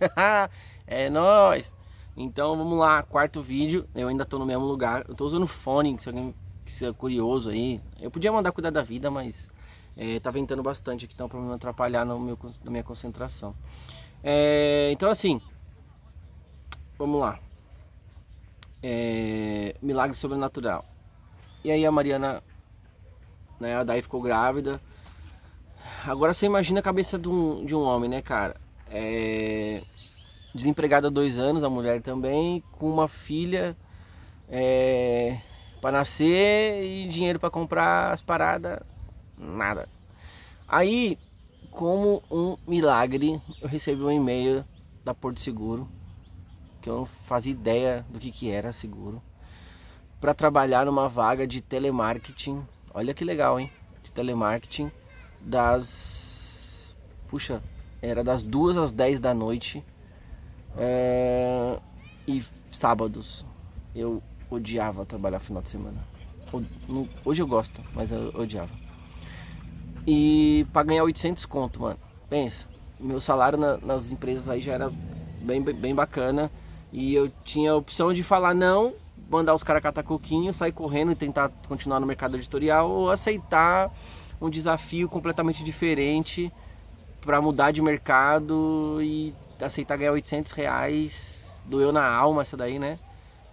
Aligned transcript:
é 0.86 1.08
nóis! 1.10 1.74
Então 2.16 2.56
vamos 2.56 2.78
lá, 2.78 3.02
quarto 3.02 3.40
vídeo. 3.40 3.86
Eu 3.94 4.08
ainda 4.08 4.24
tô 4.24 4.38
no 4.38 4.46
mesmo 4.46 4.64
lugar. 4.64 5.04
Eu 5.08 5.14
tô 5.14 5.26
usando 5.26 5.46
fone, 5.46 5.98
se 6.00 6.08
alguém 6.08 6.34
quiser 6.64 6.92
curioso 6.94 7.50
aí. 7.50 7.80
Eu 8.00 8.10
podia 8.10 8.32
mandar 8.32 8.52
cuidar 8.52 8.70
da 8.70 8.82
vida, 8.82 9.10
mas 9.10 9.48
é, 9.96 10.18
tá 10.20 10.30
ventando 10.30 10.62
bastante 10.62 11.04
aqui, 11.04 11.14
então 11.14 11.28
pra 11.28 11.40
não 11.40 11.52
atrapalhar 11.52 12.04
no 12.04 12.18
meu, 12.18 12.38
na 12.64 12.70
minha 12.70 12.82
concentração. 12.82 13.54
É, 14.22 14.90
então 14.92 15.10
assim, 15.10 15.40
vamos 16.98 17.20
lá. 17.20 17.38
É, 18.82 19.74
milagre 19.82 20.16
sobrenatural. 20.16 20.84
E 21.64 21.70
aí 21.70 21.84
a 21.84 21.90
Mariana, 21.90 22.42
né, 23.60 23.76
a 23.76 23.84
Daí 23.84 24.02
ficou 24.02 24.22
grávida. 24.22 24.80
Agora 26.06 26.32
você 26.32 26.46
imagina 26.46 26.80
a 26.80 26.82
cabeça 26.82 27.18
de 27.18 27.28
um, 27.28 27.64
de 27.64 27.74
um 27.74 27.82
homem, 27.82 28.08
né, 28.08 28.22
cara? 28.22 28.56
É, 28.88 29.82
desempregada 30.54 31.08
há 31.08 31.10
dois 31.10 31.38
anos, 31.38 31.64
a 31.64 31.70
mulher 31.70 32.00
também, 32.00 32.62
com 32.72 32.90
uma 32.90 33.08
filha 33.08 33.76
é, 34.48 35.38
para 35.80 35.98
nascer 35.98 36.82
e 36.82 37.08
dinheiro 37.08 37.38
para 37.38 37.50
comprar 37.50 38.12
as 38.12 38.22
paradas, 38.22 38.80
nada. 39.38 39.88
Aí, 40.66 41.18
como 41.70 42.22
um 42.30 42.56
milagre, 42.66 43.40
eu 43.60 43.68
recebi 43.68 44.02
um 44.02 44.10
e-mail 44.10 44.64
da 45.04 45.14
Porto 45.14 45.40
Seguro, 45.40 45.86
que 46.80 46.88
eu 46.88 46.96
não 46.96 47.04
fazia 47.04 47.52
ideia 47.52 48.04
do 48.08 48.18
que, 48.18 48.32
que 48.32 48.50
era 48.50 48.72
seguro, 48.72 49.20
para 50.20 50.34
trabalhar 50.34 50.86
numa 50.86 51.08
vaga 51.08 51.46
de 51.46 51.60
telemarketing. 51.60 52.62
Olha 52.94 53.12
que 53.12 53.24
legal, 53.24 53.60
hein? 53.60 53.70
De 54.02 54.10
telemarketing 54.10 54.90
das. 55.40 56.94
Puxa, 57.28 57.62
era 58.02 58.22
das 58.22 58.42
duas 58.42 58.76
às 58.76 58.92
10 58.92 59.20
da 59.20 59.34
noite 59.34 59.82
é... 60.76 61.78
E 62.26 62.42
sábados 62.70 63.44
eu 63.94 64.22
odiava 64.50 65.06
trabalhar 65.06 65.38
final 65.38 65.62
de 65.62 65.70
semana. 65.70 65.96
Hoje 67.24 67.42
eu 67.42 67.46
gosto, 67.46 67.80
mas 67.94 68.10
eu 68.10 68.32
odiava. 68.34 68.70
E 70.06 70.66
para 70.72 70.84
ganhar 70.84 71.04
800 71.04 71.44
conto, 71.46 71.82
mano. 71.82 71.98
Pensa, 72.28 72.66
meu 72.98 73.20
salário 73.20 73.58
na, 73.58 73.76
nas 73.78 74.10
empresas 74.10 74.48
aí 74.48 74.60
já 74.60 74.74
era 74.74 74.90
bem, 75.42 75.62
bem 75.62 75.94
bacana. 75.94 76.50
E 76.92 77.14
eu 77.14 77.30
tinha 77.44 77.72
a 77.72 77.76
opção 77.76 78.12
de 78.12 78.22
falar 78.22 78.54
não, 78.54 78.94
mandar 79.28 79.54
os 79.54 79.62
caras 79.62 79.82
catar 79.82 80.02
coquinho, 80.02 80.52
sair 80.52 80.72
correndo 80.72 81.12
e 81.12 81.16
tentar 81.16 81.50
continuar 81.68 82.00
no 82.00 82.06
mercado 82.06 82.36
editorial 82.36 82.90
ou 82.90 83.10
aceitar 83.10 83.92
um 84.40 84.50
desafio 84.50 85.08
completamente 85.08 85.64
diferente 85.64 86.52
para 87.26 87.42
mudar 87.42 87.72
de 87.72 87.82
mercado 87.82 88.98
e 89.02 89.34
aceitar 89.60 89.98
ganhar 89.98 90.12
800 90.12 90.52
reais, 90.52 91.60
doeu 91.66 91.92
na 91.92 92.06
alma 92.08 92.42
essa 92.42 92.56
daí, 92.56 92.78
né? 92.78 92.98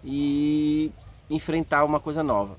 E 0.03 0.91
enfrentar 1.29 1.83
uma 1.83 1.99
coisa 1.99 2.21
nova. 2.21 2.55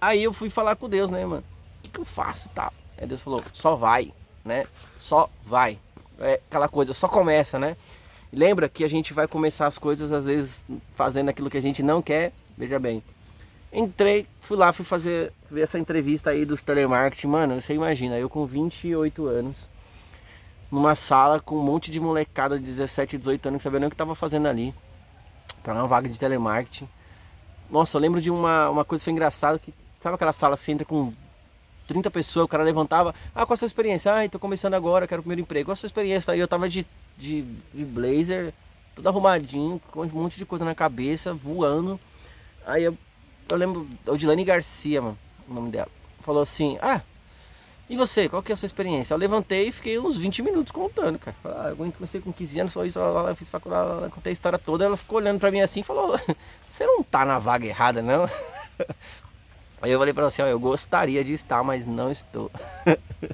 Aí 0.00 0.22
eu 0.22 0.32
fui 0.32 0.48
falar 0.48 0.76
com 0.76 0.88
Deus, 0.88 1.10
né, 1.10 1.26
mano? 1.26 1.42
O 1.78 1.82
que, 1.82 1.90
que 1.90 1.98
eu 1.98 2.04
faço 2.04 2.48
e 2.48 2.54
tal? 2.54 2.72
Aí 2.96 3.06
Deus 3.06 3.20
falou, 3.20 3.42
só 3.52 3.74
vai, 3.74 4.12
né? 4.44 4.64
Só 5.00 5.28
vai. 5.44 5.78
É 6.20 6.40
aquela 6.48 6.68
coisa, 6.68 6.94
só 6.94 7.08
começa, 7.08 7.58
né? 7.58 7.76
Lembra 8.32 8.68
que 8.68 8.84
a 8.84 8.88
gente 8.88 9.12
vai 9.12 9.26
começar 9.26 9.66
as 9.66 9.76
coisas 9.76 10.12
às 10.12 10.26
vezes 10.26 10.62
fazendo 10.94 11.28
aquilo 11.28 11.50
que 11.50 11.58
a 11.58 11.62
gente 11.62 11.82
não 11.82 12.00
quer. 12.00 12.32
Veja 12.56 12.78
bem. 12.78 13.02
Entrei, 13.72 14.26
fui 14.40 14.56
lá, 14.56 14.72
fui 14.72 14.84
fazer 14.84 15.32
ver 15.50 15.62
essa 15.62 15.78
entrevista 15.78 16.30
aí 16.30 16.44
dos 16.44 16.62
telemarketing. 16.62 17.26
Mano, 17.26 17.60
você 17.60 17.74
imagina, 17.74 18.18
eu 18.18 18.28
com 18.28 18.46
28 18.46 19.26
anos, 19.26 19.66
numa 20.72 20.94
sala 20.94 21.38
com 21.38 21.58
um 21.58 21.62
monte 21.62 21.90
de 21.90 22.00
molecada 22.00 22.58
de 22.58 22.64
17, 22.64 23.18
18 23.18 23.46
anos 23.46 23.58
que 23.58 23.62
sabia 23.62 23.78
nem 23.78 23.88
o 23.88 23.90
que 23.90 23.94
estava 23.94 24.14
fazendo 24.14 24.48
ali. 24.48 24.74
Para 25.62 25.74
uma 25.74 25.86
vaga 25.86 26.08
de 26.08 26.18
telemarketing. 26.18 26.88
Nossa, 27.70 27.98
eu 27.98 28.00
lembro 28.00 28.22
de 28.22 28.30
uma, 28.30 28.70
uma 28.70 28.84
coisa 28.84 29.02
que 29.02 29.04
foi 29.04 29.12
engraçada, 29.12 29.58
que 29.58 29.72
sabe 30.00 30.14
aquela 30.14 30.32
sala 30.32 30.56
que 30.56 30.62
você 30.62 30.72
entra 30.72 30.86
com 30.86 31.12
30 31.86 32.10
pessoas, 32.10 32.46
o 32.46 32.48
cara 32.48 32.62
levantava, 32.62 33.14
ah, 33.34 33.44
qual 33.44 33.52
a 33.52 33.56
sua 33.56 33.66
experiência? 33.66 34.12
Ah, 34.12 34.26
tô 34.28 34.38
começando 34.38 34.72
agora, 34.72 35.06
quero 35.06 35.20
o 35.20 35.22
primeiro 35.22 35.42
emprego. 35.42 35.66
Qual 35.66 35.74
a 35.74 35.76
sua 35.76 35.86
experiência? 35.86 36.32
Aí 36.32 36.40
eu 36.40 36.48
tava 36.48 36.68
de, 36.68 36.86
de, 37.18 37.42
de 37.74 37.84
blazer, 37.84 38.54
todo 38.96 39.06
arrumadinho, 39.06 39.80
com 39.90 40.02
um 40.02 40.08
monte 40.08 40.38
de 40.38 40.46
coisa 40.46 40.64
na 40.64 40.74
cabeça, 40.74 41.34
voando. 41.34 42.00
Aí 42.66 42.82
eu, 42.84 42.96
eu 43.50 43.56
lembro, 43.58 43.86
o 44.06 44.16
Dilane 44.16 44.42
Garcia, 44.42 45.02
mano, 45.02 45.18
o 45.46 45.52
nome 45.52 45.70
dela, 45.70 45.88
falou 46.24 46.42
assim, 46.42 46.78
ah, 46.80 47.02
e 47.92 47.96
você, 47.96 48.26
qual 48.26 48.42
que 48.42 48.50
é 48.50 48.54
a 48.54 48.56
sua 48.56 48.64
experiência? 48.64 49.12
Eu 49.12 49.18
levantei 49.18 49.68
e 49.68 49.72
fiquei 49.72 49.98
uns 49.98 50.16
20 50.16 50.40
minutos 50.42 50.72
contando, 50.72 51.18
cara. 51.18 51.36
Ah, 51.44 51.68
eu 51.68 51.76
comecei 51.76 52.22
com 52.22 52.32
15 52.32 52.60
anos, 52.60 52.72
só 52.72 52.86
isso, 52.86 52.98
lá, 52.98 53.34
fiz 53.34 53.50
faculdade, 53.50 54.00
lá, 54.00 54.08
contei 54.08 54.30
a 54.30 54.32
história 54.32 54.58
toda. 54.58 54.86
Ela 54.86 54.96
ficou 54.96 55.18
olhando 55.18 55.38
pra 55.38 55.50
mim 55.50 55.60
assim 55.60 55.80
e 55.80 55.82
falou: 55.82 56.18
Você 56.66 56.86
não 56.86 57.02
tá 57.02 57.26
na 57.26 57.38
vaga 57.38 57.66
errada, 57.66 58.00
não? 58.00 58.24
Aí 59.82 59.90
eu 59.90 59.98
falei 59.98 60.14
pra 60.14 60.22
ela 60.22 60.28
assim: 60.28 60.40
ó, 60.40 60.46
Eu 60.46 60.58
gostaria 60.58 61.22
de 61.22 61.34
estar, 61.34 61.62
mas 61.62 61.84
não 61.84 62.10
estou. 62.10 62.50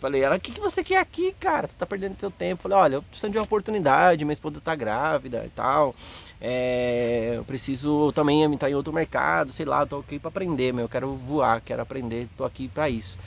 Falei, 0.00 0.22
ela, 0.22 0.36
o 0.36 0.40
que, 0.40 0.52
que 0.52 0.60
você 0.60 0.82
quer 0.82 0.96
aqui, 0.96 1.34
cara? 1.38 1.68
Tu 1.68 1.74
tá 1.74 1.84
perdendo 1.84 2.18
seu 2.18 2.30
tempo. 2.30 2.62
Falei, 2.62 2.78
olha, 2.78 2.94
eu 2.94 3.02
preciso 3.02 3.30
de 3.30 3.36
uma 3.36 3.44
oportunidade, 3.44 4.24
minha 4.24 4.32
esposa 4.32 4.62
tá 4.62 4.74
grávida 4.74 5.44
e 5.44 5.50
tal. 5.50 5.94
É, 6.40 7.34
eu 7.36 7.44
preciso 7.44 8.10
também 8.12 8.42
entrar 8.44 8.70
em 8.70 8.74
outro 8.74 8.94
mercado, 8.94 9.52
sei 9.52 9.66
lá, 9.66 9.84
tô 9.84 9.98
aqui 9.98 10.18
pra 10.18 10.28
aprender, 10.28 10.72
meu. 10.72 10.86
Eu 10.86 10.88
quero 10.88 11.14
voar, 11.16 11.60
quero 11.60 11.82
aprender, 11.82 12.28
tô 12.34 12.46
aqui 12.46 12.66
pra 12.66 12.88
isso. 12.88 13.18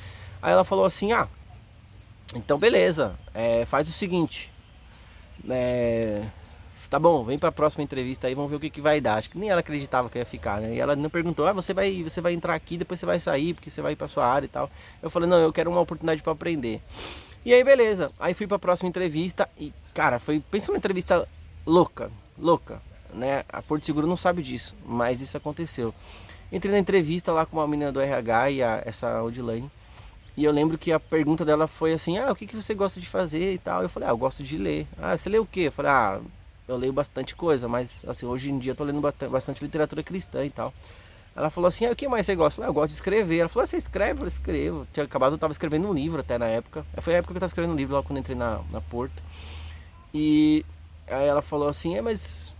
Aí 0.43 0.51
ela 0.51 0.65
falou 0.65 0.83
assim, 0.83 1.13
ah, 1.13 1.25
então 2.35 2.59
beleza, 2.59 3.17
é, 3.33 3.63
faz 3.63 3.87
o 3.87 3.93
seguinte, 3.93 4.51
é, 5.49 6.21
tá 6.89 6.99
bom, 6.99 7.23
vem 7.23 7.39
para 7.39 7.47
a 7.47 7.51
próxima 7.51 7.81
entrevista 7.81 8.27
aí, 8.27 8.35
vamos 8.35 8.51
ver 8.51 8.57
o 8.57 8.59
que, 8.59 8.69
que 8.69 8.81
vai 8.81 8.99
dar. 8.99 9.15
Acho 9.15 9.29
que 9.29 9.37
nem 9.37 9.49
ela 9.49 9.61
acreditava 9.61 10.09
que 10.09 10.17
ia 10.17 10.25
ficar, 10.25 10.59
né? 10.59 10.75
E 10.75 10.81
ela 10.81 10.97
não 10.97 11.09
perguntou, 11.09 11.47
ah, 11.47 11.53
você 11.53 11.73
vai, 11.73 12.03
você 12.03 12.19
vai 12.19 12.33
entrar 12.33 12.55
aqui, 12.55 12.75
depois 12.75 12.99
você 12.99 13.05
vai 13.05 13.21
sair, 13.21 13.53
porque 13.53 13.71
você 13.71 13.81
vai 13.81 13.95
para 13.95 14.09
sua 14.09 14.27
área 14.27 14.45
e 14.45 14.49
tal. 14.49 14.69
Eu 15.01 15.09
falei, 15.09 15.29
não, 15.29 15.37
eu 15.37 15.53
quero 15.53 15.71
uma 15.71 15.79
oportunidade 15.79 16.21
para 16.21 16.33
aprender. 16.33 16.81
E 17.45 17.53
aí 17.53 17.63
beleza, 17.63 18.11
aí 18.19 18.33
fui 18.33 18.45
para 18.45 18.57
a 18.57 18.59
próxima 18.59 18.89
entrevista 18.89 19.49
e, 19.57 19.71
cara, 19.93 20.19
foi, 20.19 20.41
pensa 20.51 20.73
uma 20.73 20.77
entrevista 20.77 21.25
louca, 21.65 22.11
louca, 22.37 22.81
né? 23.13 23.45
A 23.47 23.61
Porto 23.61 23.85
Seguro 23.85 24.07
não 24.07 24.17
sabe 24.17 24.43
disso, 24.43 24.75
mas 24.85 25.21
isso 25.21 25.37
aconteceu. 25.37 25.93
Entrei 26.51 26.73
na 26.73 26.79
entrevista 26.79 27.31
lá 27.31 27.45
com 27.45 27.55
uma 27.55 27.67
menina 27.67 27.93
do 27.93 28.01
RH 28.01 28.49
e 28.51 28.61
a, 28.61 28.83
essa 28.85 29.23
Odilane. 29.23 29.71
E 30.35 30.43
eu 30.43 30.51
lembro 30.51 30.77
que 30.77 30.91
a 30.91 30.99
pergunta 30.99 31.45
dela 31.45 31.67
foi 31.67 31.93
assim: 31.93 32.17
Ah, 32.17 32.31
o 32.31 32.35
que, 32.35 32.47
que 32.47 32.55
você 32.55 32.73
gosta 32.73 32.99
de 32.99 33.07
fazer 33.07 33.53
e 33.53 33.57
tal? 33.57 33.83
Eu 33.83 33.89
falei: 33.89 34.09
Ah, 34.09 34.11
eu 34.11 34.17
gosto 34.17 34.43
de 34.43 34.57
ler. 34.57 34.87
Ah, 35.01 35.17
você 35.17 35.29
lê 35.29 35.37
o 35.37 35.45
quê? 35.45 35.61
Eu 35.61 35.71
falei: 35.71 35.91
Ah, 35.91 36.19
eu 36.67 36.77
leio 36.77 36.93
bastante 36.93 37.35
coisa, 37.35 37.67
mas 37.67 38.03
assim, 38.07 38.25
hoje 38.25 38.49
em 38.49 38.57
dia 38.57 38.71
eu 38.71 38.75
tô 38.75 38.83
lendo 38.83 39.01
bastante 39.29 39.63
literatura 39.63 40.01
cristã 40.01 40.45
e 40.45 40.49
tal. 40.49 40.73
Ela 41.35 41.49
falou 41.49 41.67
assim: 41.67 41.85
ah, 41.85 41.91
o 41.91 41.95
que 41.95 42.07
mais 42.07 42.25
você 42.25 42.35
gosta? 42.35 42.61
Eu, 42.61 42.63
falei, 42.63 42.67
ah, 42.67 42.69
eu 42.69 42.73
gosto 42.73 42.89
de 42.89 42.95
escrever. 42.95 43.37
Ela 43.39 43.49
falou: 43.49 43.63
ah, 43.63 43.67
você 43.67 43.77
escreve? 43.77 44.11
Eu 44.11 44.17
falei: 44.17 44.33
escrevo. 44.33 44.87
Tinha 44.93 45.03
acabado, 45.03 45.33
eu 45.33 45.37
tava 45.37 45.51
escrevendo 45.51 45.87
um 45.87 45.93
livro 45.93 46.19
até 46.19 46.37
na 46.37 46.45
época. 46.45 46.85
Foi 47.01 47.15
a 47.15 47.17
época 47.17 47.33
que 47.33 47.37
eu 47.37 47.41
tava 47.41 47.49
escrevendo 47.49 47.73
um 47.73 47.77
livro, 47.77 47.95
lá 47.95 48.03
quando 48.03 48.19
entrei 48.19 48.35
na, 48.35 48.59
na 48.71 48.81
Porto. 48.81 49.21
E 50.13 50.63
aí 51.07 51.27
ela 51.27 51.41
falou 51.41 51.67
assim: 51.67 51.95
é, 51.95 52.01
mas. 52.01 52.53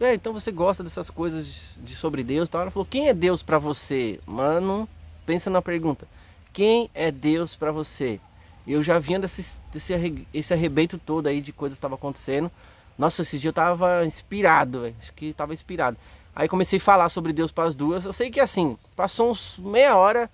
É, 0.00 0.14
então 0.14 0.32
você 0.32 0.52
gosta 0.52 0.84
dessas 0.84 1.10
coisas 1.10 1.74
de, 1.78 1.96
sobre 1.96 2.22
Deus 2.22 2.48
e 2.48 2.50
tal? 2.50 2.62
Ela 2.62 2.70
falou: 2.70 2.86
quem 2.86 3.08
é 3.08 3.14
Deus 3.14 3.42
para 3.42 3.58
você? 3.58 4.20
Mano, 4.26 4.88
pensa 5.26 5.48
na 5.48 5.62
pergunta. 5.62 6.06
Quem 6.52 6.90
é 6.94 7.10
Deus 7.10 7.56
para 7.56 7.70
você? 7.70 8.20
Eu 8.66 8.82
já 8.82 8.98
vinha 8.98 9.18
desse, 9.18 9.60
desse 9.72 10.26
esse 10.34 10.52
arrebento 10.52 10.98
todo 10.98 11.26
aí 11.26 11.40
de 11.40 11.52
coisas 11.52 11.76
que 11.76 11.78
estavam 11.78 11.96
acontecendo. 11.96 12.50
Nossa, 12.98 13.22
esse 13.22 13.38
dia 13.38 13.48
eu 13.48 13.54
tava 13.54 14.04
inspirado, 14.04 14.82
véio. 14.82 14.94
acho 15.00 15.12
que 15.14 15.32
tava 15.32 15.54
inspirado. 15.54 15.96
Aí 16.34 16.48
comecei 16.48 16.78
a 16.78 16.82
falar 16.82 17.08
sobre 17.08 17.32
Deus 17.32 17.50
para 17.50 17.64
as 17.64 17.74
duas. 17.74 18.04
Eu 18.04 18.12
sei 18.12 18.30
que 18.30 18.40
assim, 18.40 18.76
passou 18.94 19.30
uns 19.30 19.58
meia 19.58 19.96
hora, 19.96 20.30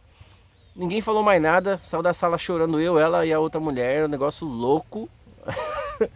ninguém 0.74 1.00
falou 1.00 1.22
mais 1.22 1.40
nada, 1.40 1.78
saiu 1.82 2.02
da 2.02 2.12
sala 2.12 2.36
chorando 2.36 2.80
eu, 2.80 2.98
ela 2.98 3.24
e 3.24 3.32
a 3.32 3.38
outra 3.38 3.60
mulher, 3.60 4.04
um 4.04 4.08
negócio 4.08 4.46
louco. 4.46 5.08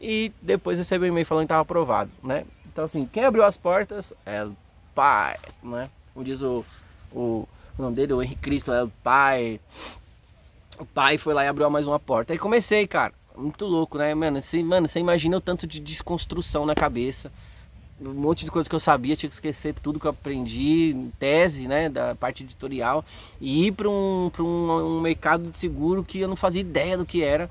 e 0.00 0.32
depois 0.40 0.78
recebi 0.78 1.04
um 1.04 1.08
e-mail 1.08 1.26
falando 1.26 1.42
que 1.42 1.46
estava 1.46 1.62
aprovado, 1.62 2.10
né? 2.22 2.44
Então 2.66 2.84
assim, 2.84 3.06
quem 3.06 3.24
abriu 3.24 3.44
as 3.44 3.56
portas 3.56 4.12
é 4.24 4.44
o 4.44 4.56
pai, 4.94 5.36
né? 5.62 5.90
Como 6.14 6.24
diz 6.24 6.40
o, 6.40 6.64
o 7.12 7.46
o 7.78 7.82
nome 7.82 7.96
dele, 7.96 8.12
o 8.12 8.22
Henrique 8.22 8.40
Cristo, 8.40 8.72
é 8.72 8.82
o 8.82 8.92
pai. 9.02 9.60
O 10.78 10.84
pai 10.84 11.18
foi 11.18 11.34
lá 11.34 11.44
e 11.44 11.48
abriu 11.48 11.68
mais 11.70 11.86
uma 11.86 11.98
porta. 11.98 12.32
Aí 12.32 12.38
comecei, 12.38 12.86
cara. 12.86 13.12
Muito 13.36 13.66
louco, 13.66 13.98
né, 13.98 14.14
mano? 14.14 14.40
Você, 14.40 14.62
mano, 14.62 14.88
você 14.88 14.98
imagina 14.98 15.36
o 15.36 15.40
tanto 15.40 15.66
de 15.66 15.78
desconstrução 15.78 16.64
na 16.64 16.74
cabeça. 16.74 17.30
Um 18.00 18.12
monte 18.12 18.44
de 18.44 18.50
coisa 18.50 18.68
que 18.68 18.74
eu 18.74 18.80
sabia, 18.80 19.16
tinha 19.16 19.28
que 19.28 19.34
esquecer 19.34 19.74
tudo 19.82 19.98
que 19.98 20.06
eu 20.06 20.10
aprendi, 20.10 21.10
tese, 21.18 21.66
né, 21.66 21.88
da 21.88 22.14
parte 22.14 22.42
editorial, 22.42 23.02
e 23.40 23.66
ir 23.66 23.72
para 23.72 23.88
um, 23.88 24.30
um, 24.38 24.96
um 24.96 25.00
mercado 25.00 25.50
de 25.50 25.56
seguro 25.56 26.04
que 26.04 26.20
eu 26.20 26.28
não 26.28 26.36
fazia 26.36 26.60
ideia 26.60 26.98
do 26.98 27.06
que 27.06 27.22
era. 27.22 27.50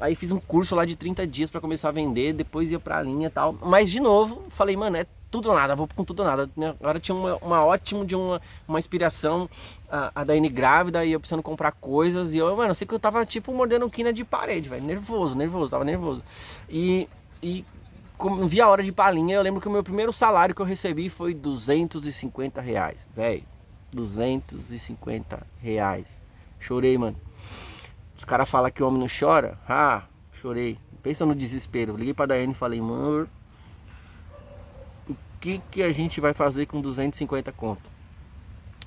Aí 0.00 0.14
fiz 0.14 0.30
um 0.30 0.40
curso 0.40 0.74
lá 0.74 0.84
de 0.84 0.96
30 0.96 1.26
dias 1.26 1.50
para 1.50 1.60
começar 1.60 1.88
a 1.88 1.92
vender, 1.92 2.32
depois 2.32 2.70
ia 2.70 2.80
pra 2.80 3.02
linha 3.02 3.28
e 3.28 3.30
tal. 3.30 3.56
Mas 3.62 3.90
de 3.90 4.00
novo, 4.00 4.44
falei, 4.50 4.76
mano, 4.76 4.96
é 4.96 5.06
tudo 5.34 5.48
ou 5.48 5.54
nada, 5.56 5.74
vou 5.74 5.88
com 5.88 6.04
tudo 6.04 6.20
ou 6.20 6.26
nada. 6.26 6.48
Agora 6.78 7.00
tinha 7.00 7.12
uma, 7.12 7.36
uma 7.38 7.64
ótima 7.64 8.04
de 8.06 8.14
uma, 8.14 8.40
uma 8.68 8.78
inspiração, 8.78 9.50
a, 9.90 10.12
a 10.14 10.24
grávida 10.48 11.04
e 11.04 11.10
eu 11.10 11.18
precisando 11.18 11.42
comprar 11.42 11.72
coisas. 11.72 12.32
E 12.32 12.38
eu, 12.38 12.56
mano, 12.56 12.70
eu 12.70 12.74
sei 12.74 12.86
que 12.86 12.94
eu 12.94 13.00
tava 13.00 13.26
tipo 13.26 13.52
mordendo 13.52 13.90
quina 13.90 14.12
de 14.12 14.22
parede, 14.22 14.68
velho. 14.68 14.84
Nervoso, 14.84 15.34
nervoso, 15.34 15.70
tava 15.70 15.84
nervoso. 15.84 16.22
E, 16.68 17.08
e 17.42 17.64
não 18.22 18.46
vi 18.46 18.60
a 18.60 18.68
hora 18.68 18.80
de 18.80 18.92
palinha. 18.92 19.34
Eu 19.34 19.42
lembro 19.42 19.60
que 19.60 19.66
o 19.66 19.72
meu 19.72 19.82
primeiro 19.82 20.12
salário 20.12 20.54
que 20.54 20.62
eu 20.62 20.66
recebi 20.66 21.08
foi 21.08 21.34
250 21.34 22.60
reais. 22.60 23.04
Velho, 23.12 23.42
250 23.92 25.44
reais. 25.60 26.06
Chorei, 26.60 26.96
mano. 26.96 27.16
Os 28.16 28.24
caras 28.24 28.48
falam 28.48 28.70
que 28.70 28.84
o 28.84 28.86
homem 28.86 29.00
não 29.00 29.08
chora. 29.08 29.58
Ah, 29.68 30.04
chorei. 30.40 30.78
Pensa 31.02 31.26
no 31.26 31.34
desespero. 31.34 31.96
Liguei 31.96 32.14
pra 32.14 32.24
Daiane 32.26 32.52
e 32.52 32.56
falei, 32.56 32.80
mano, 32.80 33.28
que, 35.44 35.60
que 35.70 35.82
a 35.82 35.92
gente 35.92 36.22
vai 36.22 36.32
fazer 36.32 36.64
com 36.64 36.80
250 36.80 37.52
conto? 37.52 37.82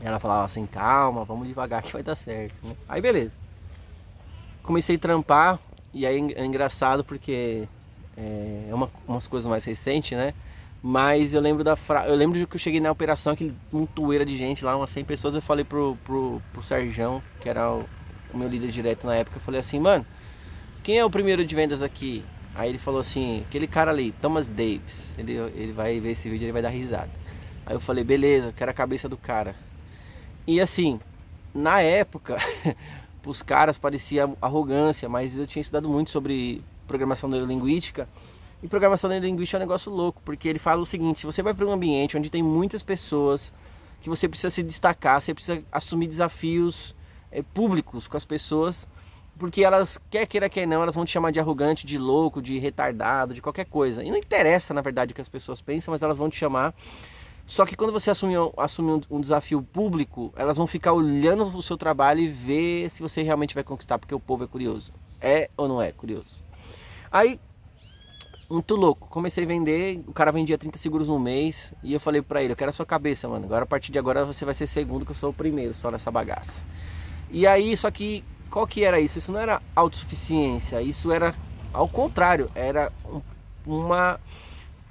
Ela 0.01 0.19
falava 0.19 0.45
assim, 0.45 0.65
calma, 0.65 1.23
vamos 1.23 1.47
devagar 1.47 1.83
que 1.83 1.93
vai 1.93 2.01
dar 2.01 2.15
certo. 2.15 2.55
Né? 2.63 2.75
Aí 2.89 2.99
beleza. 2.99 3.37
Comecei 4.63 4.95
a 4.95 4.99
trampar 4.99 5.59
e 5.93 6.05
aí 6.05 6.33
é 6.33 6.43
engraçado 6.43 7.03
porque 7.03 7.67
é 8.17 8.73
uma, 8.73 8.89
umas 9.07 9.27
coisas 9.27 9.47
mais 9.47 9.63
recentes, 9.63 10.17
né? 10.17 10.33
Mas 10.81 11.35
eu 11.35 11.41
lembro 11.41 11.63
da 11.63 11.75
fra... 11.75 12.07
eu 12.07 12.15
lembro 12.15 12.47
que 12.47 12.55
eu 12.55 12.59
cheguei 12.59 12.79
na 12.79 12.91
operação, 12.91 13.33
aquele 13.33 13.55
montoeira 13.71 14.25
de 14.25 14.35
gente 14.35 14.65
lá, 14.65 14.75
umas 14.75 14.89
100 14.89 15.05
pessoas, 15.05 15.35
eu 15.35 15.41
falei 15.41 15.63
pro, 15.63 15.95
pro, 16.03 16.41
pro 16.51 16.63
Serjão, 16.63 17.21
que 17.39 17.49
era 17.49 17.71
o, 17.71 17.85
o 18.33 18.37
meu 18.37 18.47
líder 18.47 18.71
direto 18.71 19.05
na 19.05 19.15
época, 19.15 19.37
eu 19.37 19.41
falei 19.41 19.59
assim, 19.59 19.79
mano, 19.79 20.05
quem 20.83 20.97
é 20.97 21.05
o 21.05 21.09
primeiro 21.09 21.45
de 21.45 21.55
vendas 21.55 21.81
aqui? 21.81 22.23
Aí 22.57 22.69
ele 22.69 22.79
falou 22.79 22.99
assim, 22.99 23.43
aquele 23.47 23.67
cara 23.67 23.91
ali, 23.91 24.11
Thomas 24.13 24.47
Davis, 24.47 25.13
ele, 25.15 25.33
ele 25.33 25.71
vai 25.71 25.99
ver 25.99 26.11
esse 26.11 26.27
vídeo, 26.27 26.45
ele 26.45 26.51
vai 26.51 26.63
dar 26.63 26.69
risada. 26.69 27.11
Aí 27.63 27.75
eu 27.75 27.79
falei, 27.79 28.03
beleza, 28.03 28.51
quero 28.51 28.71
a 28.71 28.73
cabeça 28.73 29.07
do 29.07 29.15
cara. 29.15 29.55
E 30.47 30.59
assim, 30.59 30.99
na 31.53 31.81
época, 31.81 32.37
os 33.23 33.43
caras 33.43 33.77
parecia 33.77 34.27
arrogância, 34.41 35.07
mas 35.07 35.37
eu 35.37 35.45
tinha 35.45 35.61
estudado 35.61 35.87
muito 35.87 36.09
sobre 36.09 36.63
programação 36.87 37.29
neurolinguística. 37.29 38.09
E 38.63 38.67
programação 38.67 39.07
neurolinguística 39.07 39.57
é 39.57 39.59
um 39.59 39.61
negócio 39.61 39.91
louco, 39.91 40.19
porque 40.25 40.47
ele 40.47 40.57
fala 40.57 40.81
o 40.81 40.85
seguinte: 40.85 41.19
se 41.19 41.25
você 41.27 41.43
vai 41.43 41.53
para 41.53 41.65
um 41.65 41.71
ambiente 41.71 42.17
onde 42.17 42.31
tem 42.31 42.41
muitas 42.41 42.81
pessoas, 42.81 43.53
que 44.01 44.09
você 44.09 44.27
precisa 44.27 44.49
se 44.49 44.63
destacar, 44.63 45.21
você 45.21 45.31
precisa 45.31 45.61
assumir 45.71 46.07
desafios 46.07 46.95
é, 47.31 47.43
públicos 47.43 48.07
com 48.07 48.17
as 48.17 48.25
pessoas, 48.25 48.87
porque 49.37 49.63
elas, 49.63 49.99
quer 50.09 50.25
queira, 50.25 50.49
quer 50.49 50.65
não, 50.65 50.81
elas 50.81 50.95
vão 50.95 51.05
te 51.05 51.11
chamar 51.11 51.31
de 51.31 51.39
arrogante, 51.39 51.85
de 51.85 51.97
louco, 51.97 52.41
de 52.41 52.57
retardado, 52.57 53.33
de 53.33 53.41
qualquer 53.41 53.65
coisa. 53.65 54.03
E 54.03 54.09
não 54.09 54.17
interessa, 54.17 54.73
na 54.73 54.81
verdade, 54.81 55.11
o 55.11 55.15
que 55.15 55.21
as 55.21 55.29
pessoas 55.29 55.61
pensam, 55.61 55.91
mas 55.91 56.01
elas 56.01 56.17
vão 56.17 56.29
te 56.29 56.37
chamar. 56.37 56.73
Só 57.45 57.65
que 57.65 57.77
quando 57.77 57.93
você 57.93 58.11
assume, 58.11 58.35
um 59.09 59.21
desafio 59.21 59.61
público, 59.61 60.33
elas 60.35 60.57
vão 60.57 60.67
ficar 60.67 60.91
olhando 60.91 61.45
o 61.45 61.61
seu 61.61 61.77
trabalho 61.77 62.19
e 62.19 62.27
ver 62.27 62.89
se 62.89 63.01
você 63.01 63.21
realmente 63.21 63.55
vai 63.55 63.63
conquistar, 63.63 63.97
porque 63.97 64.13
o 64.13 64.19
povo 64.19 64.43
é 64.43 64.47
curioso. 64.47 64.91
É 65.21 65.49
ou 65.55 65.67
não 65.67 65.81
é 65.81 65.93
curioso? 65.93 66.43
Aí, 67.09 67.39
muito 68.49 68.75
louco, 68.75 69.07
comecei 69.07 69.45
a 69.45 69.47
vender, 69.47 70.03
o 70.07 70.13
cara 70.13 70.31
vendia 70.31 70.57
30 70.57 70.77
seguros 70.77 71.07
no 71.07 71.17
mês 71.17 71.73
e 71.81 71.93
eu 71.93 71.99
falei 71.99 72.21
pra 72.21 72.43
ele, 72.43 72.51
eu 72.51 72.57
quero 72.57 72.69
a 72.69 72.73
sua 72.73 72.85
cabeça, 72.85 73.27
mano. 73.29 73.45
Agora 73.45 73.63
a 73.63 73.67
partir 73.67 73.91
de 73.91 73.99
agora 73.99 74.25
você 74.25 74.43
vai 74.43 74.53
ser 74.53 74.67
segundo, 74.67 75.05
que 75.05 75.11
eu 75.11 75.15
sou 75.15 75.29
o 75.29 75.33
primeiro 75.33 75.73
só 75.73 75.89
nessa 75.89 76.11
bagaça. 76.11 76.61
E 77.29 77.47
aí, 77.47 77.75
só 77.75 77.89
que 77.91 78.23
qual 78.47 78.65
que 78.65 78.83
era 78.83 78.99
isso? 78.99 79.19
Isso 79.19 79.31
não 79.31 79.39
era 79.39 79.61
autossuficiência, 79.75 80.81
isso 80.81 81.11
era 81.11 81.35
ao 81.73 81.87
contrário, 81.87 82.49
era 82.55 82.91
uma 83.65 84.19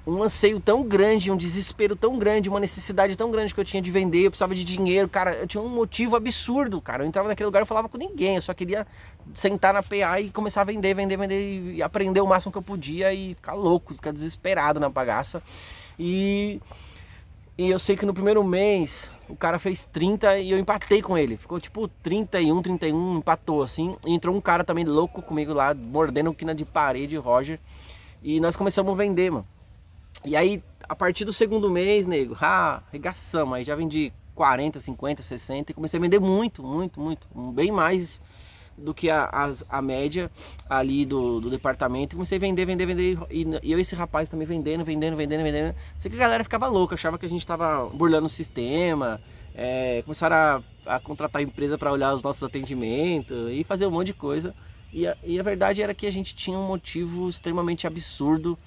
um 0.07 0.23
anseio 0.23 0.57
tão 0.57 0.83
grande, 0.83 1.29
um 1.29 1.35
desespero 1.35 1.93
tão 1.93 2.17
grande, 2.17 2.47
uma 2.47 2.61
necessidade 2.61 3.17
tão 3.17 3.29
grande 3.29 3.53
que 3.53 3.59
eu 3.59 3.65
tinha 3.65 3.81
de 3.81 3.91
vender, 3.91 4.25
eu 4.25 4.31
precisava 4.31 4.55
de 4.55 4.63
dinheiro, 4.63 5.09
cara, 5.09 5.33
eu 5.33 5.45
tinha 5.45 5.61
um 5.61 5.67
motivo 5.67 6.15
absurdo, 6.15 6.79
cara. 6.79 7.03
Eu 7.03 7.07
entrava 7.07 7.27
naquele 7.27 7.45
lugar 7.45 7.61
e 7.61 7.65
falava 7.65 7.89
com 7.89 7.97
ninguém, 7.97 8.37
eu 8.37 8.41
só 8.41 8.53
queria 8.53 8.87
sentar 9.33 9.73
na 9.73 9.83
PA 9.83 10.21
e 10.21 10.29
começar 10.29 10.61
a 10.61 10.63
vender, 10.63 10.93
vender, 10.93 11.17
vender 11.17 11.73
e 11.73 11.83
aprender 11.83 12.21
o 12.21 12.25
máximo 12.25 12.53
que 12.53 12.57
eu 12.57 12.61
podia 12.61 13.13
e 13.13 13.35
ficar 13.35 13.53
louco, 13.53 13.93
ficar 13.93 14.13
desesperado 14.13 14.79
na 14.79 14.87
bagaça. 14.87 15.43
E 15.99 16.61
e 17.57 17.69
eu 17.69 17.79
sei 17.79 17.97
que 17.97 18.05
no 18.05 18.13
primeiro 18.13 18.43
mês 18.45 19.11
o 19.29 19.35
cara 19.35 19.59
fez 19.59 19.85
30 19.85 20.39
e 20.39 20.51
eu 20.51 20.57
empatei 20.57 21.01
com 21.01 21.17
ele. 21.17 21.37
Ficou 21.37 21.59
tipo 21.59 21.87
31, 21.87 22.61
31, 22.61 23.17
empatou 23.17 23.63
assim. 23.63 23.95
E 24.05 24.13
entrou 24.13 24.35
um 24.35 24.41
cara 24.41 24.63
também 24.63 24.85
louco 24.85 25.21
comigo 25.21 25.53
lá, 25.53 25.73
mordendo 25.73 26.33
quina 26.33 26.55
de 26.55 26.65
parede, 26.65 27.17
Roger. 27.17 27.59
E 28.21 28.39
nós 28.39 28.55
começamos 28.55 28.91
a 28.91 28.95
vender, 28.95 29.31
mano. 29.31 29.47
E 30.25 30.35
aí, 30.35 30.63
a 30.87 30.95
partir 30.95 31.25
do 31.25 31.33
segundo 31.33 31.69
mês, 31.69 32.07
nego, 32.07 32.35
ah, 32.41 32.81
regaçamos. 32.91 33.55
Aí 33.55 33.63
já 33.63 33.75
vendi 33.75 34.11
40, 34.35 34.79
50, 34.79 35.21
60 35.21 35.71
e 35.71 35.75
comecei 35.75 35.99
a 35.99 36.01
vender 36.01 36.19
muito, 36.19 36.63
muito, 36.63 36.99
muito. 36.99 37.27
Bem 37.51 37.71
mais 37.71 38.21
do 38.77 38.93
que 38.93 39.09
a, 39.09 39.29
a, 39.31 39.77
a 39.77 39.81
média 39.81 40.29
ali 40.69 41.05
do, 41.05 41.39
do 41.39 41.49
departamento. 41.49 42.15
Comecei 42.15 42.37
a 42.37 42.41
vender, 42.41 42.65
vender, 42.65 42.85
vender. 42.85 43.17
E, 43.29 43.45
e 43.63 43.71
eu 43.71 43.79
e 43.79 43.81
esse 43.81 43.95
rapaz 43.95 44.29
também 44.29 44.47
vendendo, 44.47 44.85
vendendo, 44.85 45.17
vendendo, 45.17 45.43
vendendo. 45.43 45.75
Sei 45.97 46.11
que 46.11 46.17
a 46.17 46.19
galera 46.19 46.43
ficava 46.43 46.67
louca, 46.67 46.95
achava 46.95 47.17
que 47.17 47.25
a 47.25 47.29
gente 47.29 47.45
tava 47.45 47.89
burlando 47.89 48.27
o 48.27 48.29
sistema. 48.29 49.19
É, 49.55 50.03
começaram 50.03 50.35
a, 50.85 50.95
a 50.95 50.99
contratar 50.99 51.41
empresa 51.41 51.77
para 51.77 51.91
olhar 51.91 52.13
os 52.13 52.21
nossos 52.21 52.43
atendimentos 52.43 53.51
e 53.51 53.63
fazer 53.63 53.87
um 53.87 53.91
monte 53.91 54.07
de 54.07 54.13
coisa. 54.13 54.53
E 54.93 55.07
a, 55.07 55.17
e 55.23 55.39
a 55.39 55.43
verdade 55.43 55.81
era 55.81 55.93
que 55.93 56.05
a 56.05 56.11
gente 56.11 56.35
tinha 56.35 56.57
um 56.57 56.67
motivo 56.67 57.27
extremamente 57.29 57.87
absurdo 57.87 58.57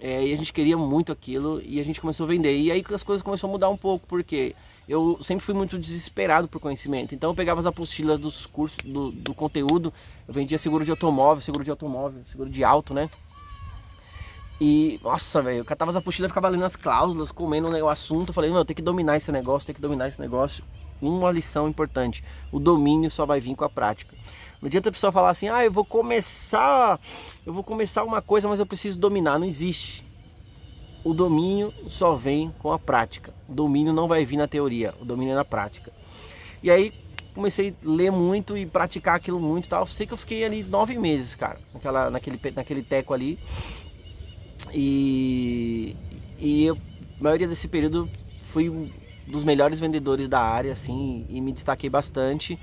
é, 0.00 0.26
e 0.26 0.32
a 0.32 0.36
gente 0.36 0.52
queria 0.52 0.76
muito 0.76 1.10
aquilo 1.10 1.60
e 1.64 1.80
a 1.80 1.84
gente 1.84 2.00
começou 2.00 2.24
a 2.24 2.28
vender. 2.28 2.56
E 2.56 2.70
aí 2.70 2.84
as 2.92 3.02
coisas 3.02 3.22
começaram 3.22 3.50
a 3.50 3.52
mudar 3.52 3.68
um 3.68 3.76
pouco, 3.76 4.06
porque 4.06 4.54
eu 4.88 5.18
sempre 5.22 5.44
fui 5.44 5.54
muito 5.54 5.78
desesperado 5.78 6.46
por 6.46 6.60
conhecimento. 6.60 7.14
Então 7.14 7.30
eu 7.30 7.34
pegava 7.34 7.58
as 7.58 7.66
apostilas 7.66 8.18
dos 8.18 8.46
cursos, 8.46 8.78
do, 8.84 9.10
do 9.10 9.34
conteúdo, 9.34 9.92
eu 10.26 10.34
vendia 10.34 10.58
seguro 10.58 10.84
de 10.84 10.90
automóvel, 10.90 11.42
seguro 11.42 11.64
de 11.64 11.70
automóvel, 11.70 12.24
seguro 12.24 12.48
de 12.48 12.62
auto, 12.62 12.94
né? 12.94 13.10
E, 14.60 14.98
nossa, 15.02 15.40
velho, 15.40 15.58
eu 15.58 15.64
catava 15.64 15.90
as 15.90 15.96
apostilas, 15.96 16.30
ficava 16.30 16.48
lendo 16.48 16.64
as 16.64 16.74
cláusulas, 16.74 17.30
comendo 17.30 17.68
o 17.68 17.88
assunto. 17.88 18.30
Eu 18.30 18.34
falei, 18.34 18.50
não, 18.50 18.58
eu 18.58 18.64
tenho 18.64 18.76
que 18.76 18.82
dominar 18.82 19.16
esse 19.16 19.30
negócio, 19.30 19.66
tem 19.66 19.74
que 19.74 19.80
dominar 19.80 20.08
esse 20.08 20.20
negócio. 20.20 20.64
Uma 21.00 21.30
lição 21.30 21.68
importante: 21.68 22.24
o 22.50 22.58
domínio 22.58 23.10
só 23.10 23.24
vai 23.24 23.40
vir 23.40 23.54
com 23.54 23.64
a 23.64 23.70
prática. 23.70 24.16
Não 24.60 24.66
adianta 24.66 24.88
a 24.88 24.92
pessoa 24.92 25.12
falar 25.12 25.30
assim, 25.30 25.48
ah, 25.48 25.64
eu 25.64 25.70
vou 25.70 25.84
começar, 25.84 26.98
eu 27.46 27.52
vou 27.52 27.62
começar 27.62 28.02
uma 28.02 28.20
coisa, 28.20 28.48
mas 28.48 28.58
eu 28.58 28.66
preciso 28.66 28.98
dominar. 28.98 29.38
Não 29.38 29.46
existe. 29.46 30.04
O 31.04 31.14
domínio 31.14 31.72
só 31.88 32.16
vem 32.16 32.52
com 32.58 32.72
a 32.72 32.78
prática. 32.78 33.32
O 33.48 33.54
domínio 33.54 33.92
não 33.92 34.08
vai 34.08 34.24
vir 34.24 34.36
na 34.36 34.48
teoria, 34.48 34.94
o 35.00 35.04
domínio 35.04 35.32
é 35.32 35.36
na 35.36 35.44
prática. 35.44 35.92
E 36.60 36.70
aí 36.70 36.92
comecei 37.34 37.70
a 37.70 37.88
ler 37.88 38.10
muito 38.10 38.58
e 38.58 38.66
praticar 38.66 39.14
aquilo 39.14 39.38
muito 39.38 39.68
tal. 39.68 39.86
Sei 39.86 40.06
que 40.06 40.12
eu 40.12 40.18
fiquei 40.18 40.44
ali 40.44 40.64
nove 40.64 40.98
meses, 40.98 41.36
cara, 41.36 41.60
naquela, 41.72 42.10
naquele, 42.10 42.40
naquele 42.54 42.82
teco 42.82 43.14
ali. 43.14 43.38
E, 44.74 45.96
e 46.36 46.64
eu, 46.64 46.76
a 47.20 47.22
maioria 47.22 47.46
desse 47.46 47.68
período 47.68 48.10
fui 48.52 48.92
dos 49.28 49.44
melhores 49.44 49.78
vendedores 49.78 50.28
da 50.28 50.40
área, 50.40 50.72
assim, 50.72 51.26
e 51.28 51.40
me 51.40 51.52
destaquei 51.52 51.88
bastante. 51.88 52.58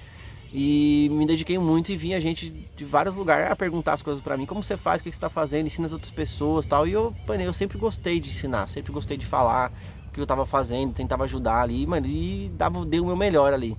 E 0.53 1.09
me 1.11 1.25
dediquei 1.25 1.57
muito 1.57 1.91
e 1.91 1.97
vinha 1.97 2.19
gente 2.21 2.49
de 2.77 2.85
vários 2.85 3.15
lugares 3.15 3.51
a 3.51 3.55
perguntar 3.55 3.93
as 3.93 4.01
coisas 4.01 4.23
para 4.23 4.37
mim, 4.37 4.45
como 4.45 4.63
você 4.63 4.77
faz, 4.77 5.01
o 5.01 5.03
que 5.03 5.09
você 5.09 5.17
está 5.17 5.29
fazendo, 5.29 5.65
ensina 5.67 5.85
as 5.85 5.91
outras 5.91 6.11
pessoas 6.11 6.65
tal. 6.65 6.87
E 6.87 6.93
eu, 6.93 7.13
mano, 7.27 7.43
eu 7.43 7.53
sempre 7.53 7.77
gostei 7.77 8.19
de 8.19 8.29
ensinar, 8.29 8.67
sempre 8.67 8.93
gostei 8.93 9.17
de 9.17 9.25
falar 9.25 9.71
o 10.07 10.11
que 10.11 10.19
eu 10.19 10.23
estava 10.23 10.45
fazendo, 10.45 10.93
tentava 10.93 11.25
ajudar 11.25 11.61
ali, 11.61 11.85
mano, 11.85 12.07
e 12.07 12.49
dava, 12.55 12.85
dei 12.85 13.01
o 13.01 13.05
meu 13.05 13.17
melhor 13.17 13.53
ali. 13.53 13.77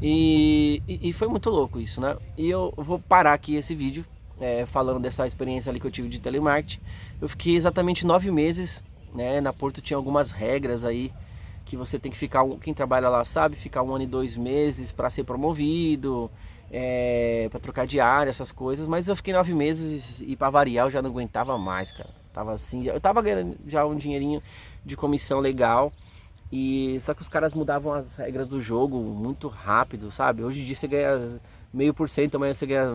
E, 0.00 0.82
e, 0.86 1.08
e, 1.08 1.12
foi 1.12 1.28
muito 1.28 1.50
louco 1.50 1.80
isso, 1.80 2.00
né? 2.00 2.16
E 2.36 2.48
eu 2.48 2.72
vou 2.76 2.98
parar 2.98 3.32
aqui 3.32 3.54
esse 3.54 3.74
vídeo 3.74 4.04
é, 4.40 4.66
falando 4.66 5.00
dessa 5.00 5.26
experiência 5.26 5.70
ali 5.70 5.80
que 5.80 5.86
eu 5.86 5.90
tive 5.90 6.08
de 6.08 6.20
telemarketing. 6.20 6.80
Eu 7.20 7.28
fiquei 7.28 7.56
exatamente 7.56 8.04
nove 8.06 8.30
meses, 8.30 8.82
né? 9.14 9.40
Na 9.40 9.52
Porto 9.52 9.80
tinha 9.80 9.96
algumas 9.96 10.30
regras 10.30 10.84
aí 10.84 11.12
que 11.64 11.76
você 11.76 11.98
tem 11.98 12.10
que 12.10 12.18
ficar, 12.18 12.44
quem 12.60 12.74
trabalha 12.74 13.08
lá 13.08 13.24
sabe, 13.24 13.56
ficar 13.56 13.82
um 13.82 13.94
ano 13.94 14.04
e 14.04 14.06
dois 14.06 14.36
meses 14.36 14.92
para 14.92 15.08
ser 15.10 15.24
promovido, 15.24 16.30
é, 16.70 17.48
para 17.50 17.60
trocar 17.60 17.86
de 17.86 18.00
área, 18.00 18.30
essas 18.30 18.50
coisas. 18.50 18.88
Mas 18.88 19.08
eu 19.08 19.16
fiquei 19.16 19.32
nove 19.32 19.54
meses 19.54 20.22
e 20.26 20.36
para 20.36 20.50
variar 20.50 20.86
eu 20.86 20.90
já 20.90 21.02
não 21.02 21.10
aguentava 21.10 21.56
mais, 21.58 21.90
cara. 21.90 22.10
Tava 22.32 22.52
assim, 22.52 22.86
eu 22.86 23.00
tava 23.00 23.20
ganhando 23.20 23.56
já 23.66 23.84
um 23.84 23.96
dinheirinho 23.96 24.42
de 24.84 24.96
comissão 24.96 25.38
legal. 25.38 25.92
E 26.50 26.98
só 27.00 27.14
que 27.14 27.22
os 27.22 27.28
caras 27.28 27.54
mudavam 27.54 27.94
as 27.94 28.16
regras 28.16 28.46
do 28.46 28.60
jogo 28.60 28.98
muito 28.98 29.48
rápido, 29.48 30.10
sabe? 30.10 30.44
Hoje 30.44 30.60
em 30.60 30.64
dia 30.64 30.76
você 30.76 30.86
ganha 30.86 31.40
meio 31.72 31.94
por 31.94 32.08
cento, 32.08 32.34
amanhã 32.34 32.52
você 32.52 32.66
ganha 32.66 32.94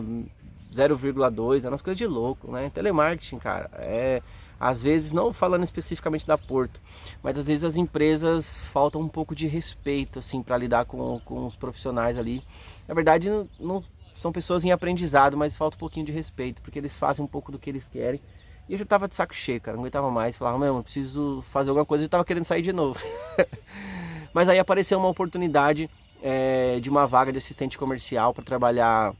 0,2, 0.72 1.64
é 1.64 1.68
umas 1.68 1.82
coisas 1.82 1.98
de 1.98 2.06
louco, 2.06 2.52
né? 2.52 2.70
Telemarketing, 2.72 3.38
cara, 3.38 3.68
é 3.74 4.22
às 4.60 4.82
vezes, 4.82 5.12
não 5.12 5.32
falando 5.32 5.64
especificamente 5.64 6.26
da 6.26 6.36
Porto, 6.36 6.80
mas 7.22 7.38
às 7.38 7.46
vezes 7.46 7.64
as 7.64 7.76
empresas 7.76 8.64
faltam 8.66 9.00
um 9.00 9.08
pouco 9.08 9.34
de 9.34 9.46
respeito 9.46 10.18
assim 10.18 10.42
para 10.42 10.56
lidar 10.56 10.84
com, 10.84 11.20
com 11.24 11.46
os 11.46 11.54
profissionais 11.54 12.18
ali. 12.18 12.42
Na 12.86 12.94
verdade, 12.94 13.30
não, 13.60 13.84
são 14.14 14.32
pessoas 14.32 14.64
em 14.64 14.72
aprendizado, 14.72 15.36
mas 15.36 15.56
falta 15.56 15.76
um 15.76 15.78
pouquinho 15.78 16.06
de 16.06 16.12
respeito, 16.12 16.60
porque 16.60 16.78
eles 16.78 16.98
fazem 16.98 17.24
um 17.24 17.28
pouco 17.28 17.52
do 17.52 17.58
que 17.58 17.70
eles 17.70 17.88
querem. 17.88 18.20
E 18.68 18.72
eu 18.72 18.78
já 18.78 18.84
tava 18.84 19.08
de 19.08 19.14
saco 19.14 19.34
cheio, 19.34 19.60
cara, 19.60 19.76
não 19.76 19.84
aguentava 19.84 20.10
mais. 20.10 20.36
Falava, 20.36 20.58
meu, 20.58 20.82
preciso 20.82 21.42
fazer 21.50 21.70
alguma 21.70 21.86
coisa 21.86 22.04
e 22.04 22.08
tava 22.08 22.24
querendo 22.24 22.44
sair 22.44 22.60
de 22.60 22.72
novo. 22.72 23.00
mas 24.34 24.48
aí 24.48 24.58
apareceu 24.58 24.98
uma 24.98 25.08
oportunidade 25.08 25.88
é, 26.22 26.80
de 26.80 26.90
uma 26.90 27.06
vaga 27.06 27.30
de 27.30 27.38
assistente 27.38 27.78
comercial 27.78 28.34
para 28.34 28.44
trabalhar 28.44 29.14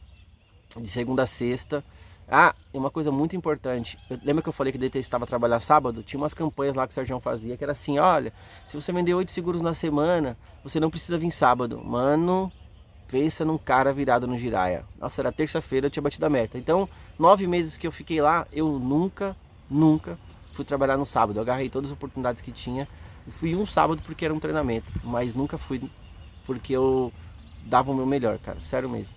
de 0.77 0.89
segunda 0.89 1.23
a 1.23 1.27
sexta 1.27 1.83
Ah, 2.31 2.55
e 2.75 2.79
uma 2.79 2.91
coisa 2.91 3.11
muito 3.11 3.35
importante. 3.35 3.99
Eu, 4.11 4.19
lembra 4.23 4.43
que 4.43 4.49
eu 4.49 4.53
falei 4.53 4.71
que 4.71 4.79
detestava 4.79 5.27
trabalhar 5.27 5.61
sábado? 5.61 6.03
Tinha 6.03 6.21
umas 6.21 6.35
campanhas 6.35 6.77
lá 6.77 6.87
que 6.87 6.93
o 6.93 6.95
Sérgio 6.95 7.19
fazia 7.21 7.57
que 7.57 7.65
era 7.65 7.73
assim: 7.73 7.99
olha, 7.99 8.33
se 8.67 8.79
você 8.79 8.93
vender 8.93 9.15
oito 9.15 9.33
seguros 9.33 9.63
na 9.63 9.75
semana, 9.75 10.37
você 10.63 10.79
não 10.79 10.91
precisa 10.91 11.17
vir 11.17 11.31
sábado. 11.31 11.83
Mano, 11.83 12.53
pensa 13.09 13.47
num 13.47 13.57
cara 13.57 13.93
virado 13.95 14.27
no 14.27 14.39
giraia. 14.39 14.85
Nossa, 15.01 15.23
era 15.23 15.33
terça-feira, 15.33 15.87
eu 15.87 15.91
tinha 15.91 16.03
batido 16.03 16.27
a 16.27 16.31
meta. 16.31 16.59
Então, 16.59 16.87
nove 17.19 17.47
meses 17.47 17.79
que 17.79 17.87
eu 17.87 17.93
fiquei 17.93 18.21
lá, 18.21 18.47
eu 18.53 18.79
nunca, 18.79 19.35
nunca 19.71 20.19
fui 20.53 20.67
trabalhar 20.67 20.99
no 20.99 21.07
sábado. 21.07 21.39
Eu 21.39 21.43
agarrei 21.43 21.71
todas 21.71 21.91
as 21.91 21.97
oportunidades 21.97 22.43
que 22.43 22.53
tinha. 22.53 22.87
Eu 23.27 23.33
fui 23.33 23.57
um 23.57 23.65
sábado 23.65 24.03
porque 24.05 24.27
era 24.27 24.35
um 24.35 24.41
treinamento, 24.41 24.93
mas 25.03 25.35
nunca 25.35 25.57
fui 25.57 25.83
porque 26.45 26.75
eu 26.75 27.11
dava 27.65 27.91
o 27.91 27.95
meu 27.95 28.07
melhor, 28.07 28.39
cara, 28.39 28.61
sério 28.61 28.89
mesmo. 28.89 29.15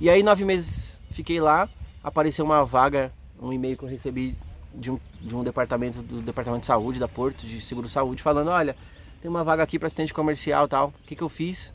E 0.00 0.08
aí, 0.08 0.22
nove 0.22 0.44
meses 0.44 0.98
fiquei 1.10 1.38
lá 1.40 1.68
apareceu 2.06 2.44
uma 2.44 2.64
vaga, 2.64 3.12
um 3.42 3.52
e-mail 3.52 3.76
que 3.76 3.82
eu 3.82 3.88
recebi 3.88 4.38
de 4.72 4.92
um, 4.92 5.00
de 5.20 5.34
um 5.34 5.42
departamento 5.42 6.00
do 6.00 6.22
departamento 6.22 6.60
de 6.60 6.66
saúde 6.66 7.00
da 7.00 7.08
Porto, 7.08 7.44
de 7.44 7.60
seguro 7.60 7.88
saúde, 7.88 8.22
falando, 8.22 8.48
olha, 8.48 8.76
tem 9.20 9.28
uma 9.28 9.42
vaga 9.42 9.64
aqui 9.64 9.76
para 9.76 9.88
assistente 9.88 10.14
comercial 10.14 10.68
tal. 10.68 10.94
O 11.02 11.06
que, 11.06 11.16
que 11.16 11.22
eu 11.22 11.28
fiz? 11.28 11.74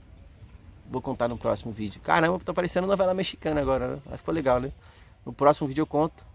Vou 0.90 1.02
contar 1.02 1.28
no 1.28 1.38
próximo 1.38 1.74
vídeo. 1.74 2.00
Caramba, 2.00 2.40
tô 2.40 2.54
parecendo 2.54 2.88
novela 2.88 3.14
mexicana 3.14 3.60
agora, 3.60 4.02
né? 4.06 4.18
Ficou 4.18 4.34
legal, 4.34 4.62
né? 4.62 4.72
No 5.26 5.34
próximo 5.34 5.68
vídeo 5.68 5.82
eu 5.82 5.88
conto. 5.88 6.26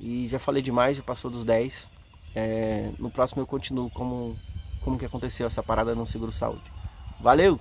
E 0.00 0.26
já 0.26 0.40
falei 0.40 0.60
demais, 0.60 0.96
já 0.96 1.02
passou 1.04 1.30
dos 1.30 1.44
10. 1.44 1.88
É, 2.34 2.90
no 2.98 3.08
próximo 3.08 3.42
eu 3.42 3.46
continuo 3.46 3.88
como, 3.90 4.36
como 4.82 4.98
que 4.98 5.06
aconteceu 5.06 5.46
essa 5.46 5.62
parada 5.62 5.94
no 5.94 6.06
seguro 6.08 6.32
saúde. 6.32 6.72
Valeu! 7.20 7.60